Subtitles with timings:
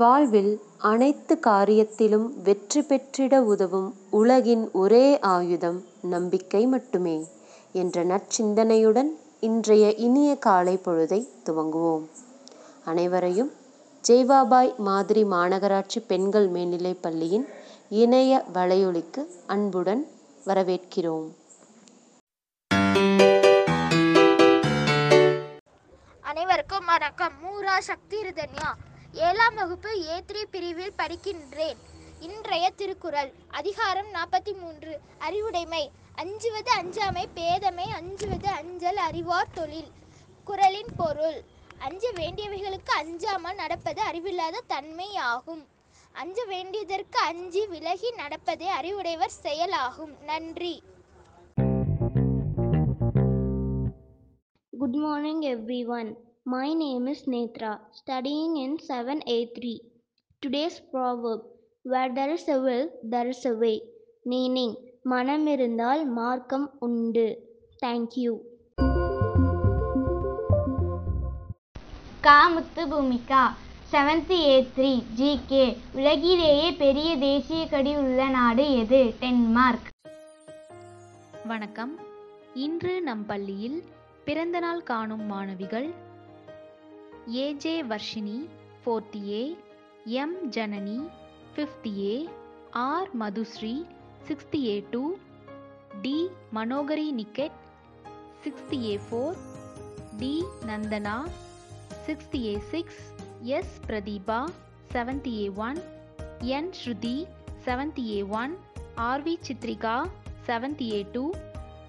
[0.00, 7.14] வாழ்வில் அனைத்து காரியத்திலும் வெற்றி பெற்றிட உதவும் உலகின் ஒரே ஆயுதம் நம்பிக்கை மட்டுமே
[7.72, 12.04] என்ற நற்சிந்தனையுடன் இன்றைய இனிய காலை பொழுதை துவங்குவோம்.
[12.84, 13.50] அனைவரையும்
[14.08, 17.46] ஜெய்வாபாய் மாதிரி மாநகராட்சி பெண்கள் மேல்நிலைப் பள்ளியின்
[18.02, 20.04] இணைய வலையொலிக்கு அன்புடன்
[20.46, 21.28] வரவேற்கிறோம்.
[26.20, 27.34] அனைவருக்கும் வணக்கம்.
[27.46, 28.70] மூரா சக்தி ரிதன்யா
[29.12, 31.76] ஏழாம் வகுப்பு ஏ த்ரீ பிரிவில் படிக்கின்றேன்.
[32.20, 35.90] இன்றைய திருக்குறள் அதிகாரம் நாற்பத்தி மூன்று அறிவுடைமை.
[36.14, 39.90] அஞ்சுவது அஞ்சாமை பேதமை அஞ்சுவது அஞ்சல் அறிவார் தொழில்.
[40.44, 41.44] குரலின் பொருள்
[41.78, 45.66] அஞ்ச வேண்டியவைகளுக்கு அஞ்சாமல் நடப்பது அறிவில்லாத தன்மை ஆகும்.
[46.12, 50.22] அஞ்ச வேண்டியதற்கு அஞ்சி விலகி நடப்பதே அறிவுடையவர் செயலாகும்.
[50.22, 50.82] நன்றி.
[54.70, 55.42] Good morning
[55.86, 59.80] everyone My name is Netra, studying in 7A3.
[60.42, 61.40] Today's proverb
[61.84, 63.76] Where there is a will, there is a way.
[64.24, 67.26] Meaning, மனம் இருந்தால் மார்க்கம் உண்டு.
[67.82, 68.32] Thank you.
[72.22, 73.42] கா Muthu Bhoomika
[73.92, 75.64] seventh A three GK
[75.98, 79.88] உலகிலேயே பெரிய தேசிய கொடி உள்ள நாடு எது டென்மார்க்
[81.44, 81.94] வணக்கம்
[82.66, 83.78] இன்று நம் பள்ளியில்
[84.24, 85.88] பிறந்தநாள் காணும் மாணவிகள்
[87.36, 88.36] AJ Varshini
[88.82, 89.42] forty A
[90.16, 90.98] M Janani
[91.54, 92.14] fifty A
[92.82, 93.74] R Madhushree
[94.28, 95.02] sixty A two
[96.02, 96.16] D
[96.52, 97.58] Manohari Niket
[98.44, 99.36] sixty A four
[100.20, 100.32] D
[100.66, 101.16] Nandana
[102.06, 103.02] sixty A six
[103.56, 104.40] S Pratheeba
[104.92, 105.80] seventy A one
[106.56, 107.16] N Shruthi
[107.64, 108.54] seventy A one
[109.08, 109.96] RV Chitrika
[110.48, 111.24] seventy A two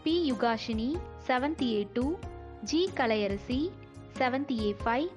[0.04, 0.90] B Yugashini
[1.28, 2.06] seventy A two
[2.64, 3.62] G Kalaiyarasi
[4.20, 5.08] seventy A five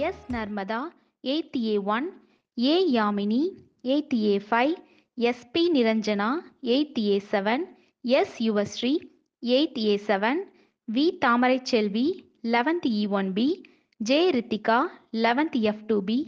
[0.00, 0.78] S Narmada
[1.24, 2.06] eighty A one
[2.58, 3.40] A Yamini
[3.84, 4.74] eight A five
[5.18, 6.28] SP Niranjana
[6.62, 7.64] eight A seven
[8.04, 8.92] S Yuvashree
[9.42, 10.40] eight A seven
[10.88, 12.06] V Thamarai Selvi
[12.42, 13.46] eleventh E one P
[14.00, 14.78] J Rithika
[15.16, 16.18] eleventh F two P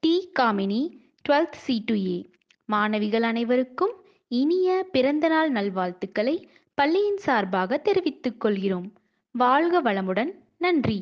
[0.00, 0.82] D Kamini
[1.28, 2.18] twelfth C two A
[2.64, 3.94] மாணவிகள் அனைவருக்கும்
[4.28, 8.92] இனிய பிறந்தநாள் நல்வாழ்த்துக்களை பள்ளியின் சார்பாக தெரிவித்துக் கொள்கிறோம்.
[9.34, 10.32] வாழ்க வளமுடன்.
[10.58, 10.98] நன்றி.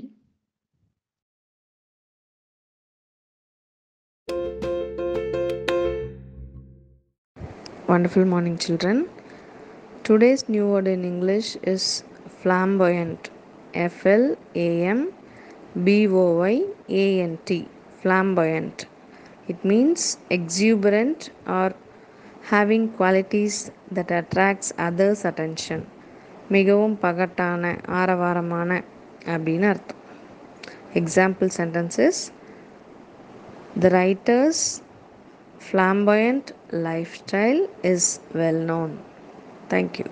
[7.88, 9.09] Wonderful morning, children.
[10.03, 12.03] Today's new word in English is
[12.42, 13.30] flamboyant.
[13.74, 15.12] F L A M
[15.84, 17.68] B O Y A N T.
[18.02, 18.86] Flamboyant.
[19.47, 21.74] It means exuberant or
[22.44, 25.81] having qualities that attracts others' attention.
[26.50, 28.84] மிகவும் பகட்டான ஆரவாரமான
[29.25, 30.03] அப்படின்னு அர்த்தம்
[30.94, 32.22] example sentences
[33.80, 34.64] the writers
[35.65, 36.47] flamboyant
[36.83, 38.05] lifestyle is
[38.35, 38.91] well known.
[39.69, 40.09] Thank you.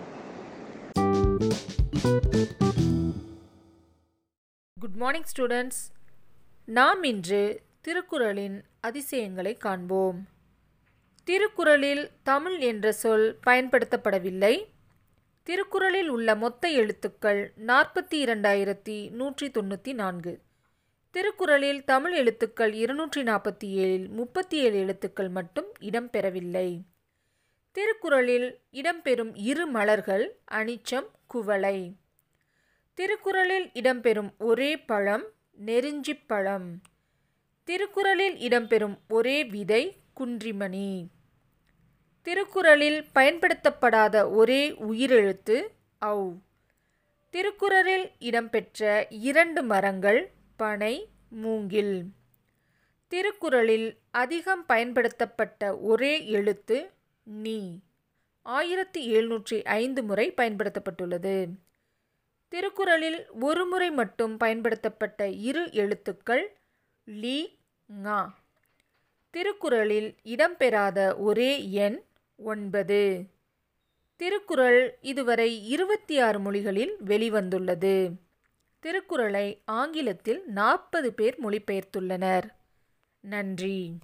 [4.77, 5.83] Good morning students
[6.69, 7.43] நாம் இன்று
[7.81, 10.19] திருக்குறளின் அதிசயங்களை காண்போம்
[11.27, 14.55] திருக்குறளில் தமிழ் என்ற சொல் பயன்படுத்தப்படவில்லை
[15.47, 20.33] திருக்குறளில் உள்ள மொத்த எழுத்துக்கள் நாற்பத்தி இரண்டாயிரத்தி நூற்றி தொண்ணூற்றி நான்கு
[21.15, 26.83] திருக்குறளில் தமிழ் எழுத்துக்கள் இருநூற்றி நாற்பத்தி ஏழில் முப்பத்தி ஏழு எழுத்துக்கள் மட்டும் இடம்பெறவில்லை.
[27.73, 31.95] திருக்குறளில் இடம்பெறும் இரு மலர்கள் அனிச்சம் குவளை.
[32.95, 35.25] திருக்குறளில் இடம்பெறும் ஒரே பழம்
[35.67, 36.83] நெருஞ்சிப் பழம்.
[37.65, 41.07] திருக்குறளில் இடம்பெறும் ஒரே விதை குன்றிமணி.
[42.23, 45.69] திருக்குறளில் பயன்படுத்தப்படாத ஒரே உயிரெழுத்து
[46.03, 46.39] ஔ.
[47.31, 51.95] திருக்குறளில் இடம்பெற்ற இரண்டு மரங்கள் பனை மூங்கில்.
[53.09, 56.91] திருக்குறளில் அதிகம் பயன்படுத்தப்பட்ட ஒரே எழுத்து
[57.23, 57.79] நீ.
[58.43, 61.49] ஆயிரத்தி எழுநூற்றி ஐந்து முறை பயன்படுத்தப்பட்டுள்ளது.
[62.49, 66.57] திருக்குறளில் ஒரு முறை மட்டும் பயன்படுத்தப்பட்ட இரு எழுத்துக்கள்
[67.05, 68.21] லீ ஙா.
[69.31, 72.03] திருக்குறளில் இடம்பெறாத ஒரே எண்
[72.37, 73.27] ஒன்பது.
[74.17, 78.13] திருக்குறள் இதுவரை இருபத்தி ஆறு மொழிகளில் வெளிவந்துள்ளது.
[78.83, 82.43] திருக்குறளை ஆங்கிலத்தில் நாற்பது பேர் மொழிபெயர்த்துள்ளனர்.
[83.21, 83.99] நன்றி.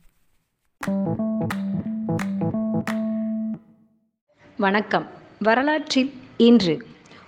[4.56, 5.06] வணக்கம்.
[5.38, 6.86] வரலாற்றில் இன்று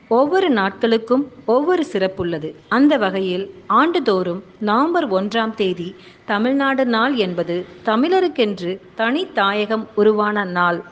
[0.08, 2.54] ஒவ்வொரு நாட்களுக்கும் ஒவ்வொரு சிறப்புள்ளது.
[2.68, 5.94] அந்த வகையில் ஆண்டுதோறும் நவம்பர் ஒன்றாம் தேதி
[6.24, 10.82] தமிழ்நாடு நாள் என்பது தமிழருக்கென்று தனி தாயகம் உருவான நாள்.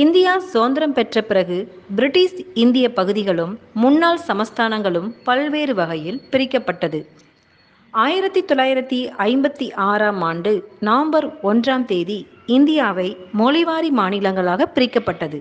[0.00, 1.56] இந்தியா சுதந்திரம் பெற்ற பிறகு
[1.96, 7.00] பிரிட்டிஷ் இந்திய பகுதிகளும் முன்னாள் சமஸ்தானங்களும் பல்வேறு வகையில் பிரிக்கப்பட்டது.
[7.90, 15.40] ஆயிரத்தி தொள்ளாயிரத்தி ஐம்பத்தி ஆறாம் ஆண்டு நவம்பர் ஒன்றாம் தேதி இந்தியாவை மொழிவாரி மாநிலங்களாக பிரிக்கப்பட்டது.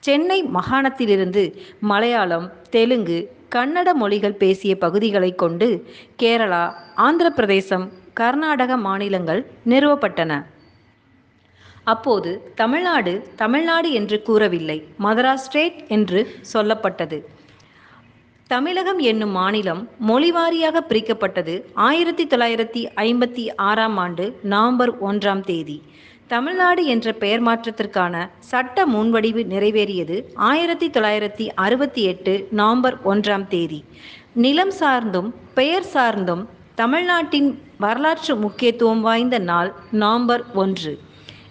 [0.00, 1.44] சென்னை மாகாணத்திலிருந்து
[1.80, 3.18] மலையாளம் தெலுங்கு
[3.54, 5.86] கன்னட மொழிகள் பேசிய பகுதிகளை கொண்டு
[6.22, 6.64] கேரளா
[6.94, 10.42] ஆந்திர பிரதேசம் கர்நாடக மாநிலங்கள் நிறுவப்பட்டன.
[11.84, 17.24] அப்போது தமிழ்நாடு தமிழ்நாடு என்று கூறவில்லை மதராஸ் ஸ்டேட் என்று சொல்லப்பட்டது.
[18.46, 25.82] தமிழகம் என்னும் மாநிலம் மொழிவாரியாக பிரிக்கப்பட்டது ஆயிரத்தி தொள்ளாயிரத்தி ஐம்பத்தி ஆறாம் ஆண்டு நவம்பர் ஒன்றாம் தேதி.
[26.26, 33.84] தமிழ்நாடு என்ற பெயர் மாற்றத்திற்கான சட்ட முன்வடிவு நிறைவேறியது ஆயிரத்தி தொள்ளாயிரத்தி அறுபத்தி எட்டு நவம்பர் ஒன்றாம் தேதி.
[34.34, 40.98] நிலம் சார்ந்தும் பெயர் சார்ந்தும் தமிழ்நாட்டின் வரலாற்று முக்கியத்துவம் வாய்ந்த நாள் நவம்பர் ஒன்று.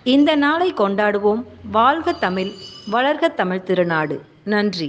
[0.03, 1.43] இந்த நாளை கொண்டாடுவோம்.
[1.71, 2.51] வாழ்க தமிழ்
[2.91, 4.21] வளர்க தமிழ் திருநாடு.
[4.43, 4.87] நன்றி.